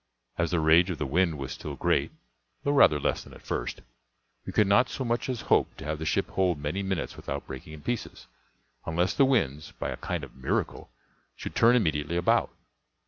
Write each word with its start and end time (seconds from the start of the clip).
As 0.35 0.49
the 0.49 0.59
rage 0.59 0.89
of 0.89 0.97
the 0.97 1.05
wind 1.05 1.37
was 1.37 1.51
still 1.51 1.75
great, 1.75 2.09
though 2.63 2.71
rather 2.71 2.99
less 2.99 3.23
than 3.23 3.35
at 3.35 3.43
first, 3.43 3.81
we 4.47 4.51
could 4.51 4.65
not 4.65 4.89
so 4.89 5.05
much 5.05 5.29
as 5.29 5.41
hope 5.41 5.77
to 5.77 5.85
have 5.85 5.99
the 5.99 6.07
ship 6.07 6.31
hold 6.31 6.57
many 6.57 6.81
minutes 6.81 7.15
without 7.15 7.45
breaking 7.45 7.73
in 7.73 7.81
pieces, 7.83 8.25
unless 8.87 9.13
the 9.13 9.25
winds, 9.25 9.73
by 9.73 9.89
a 9.91 9.97
kind 9.97 10.23
of 10.23 10.35
miracle, 10.35 10.89
should 11.35 11.53
turn 11.53 11.75
immediately 11.75 12.17
about. 12.17 12.49